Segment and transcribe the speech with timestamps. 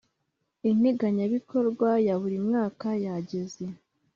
[0.71, 3.63] integanyabikorwa ya buri mwakayageze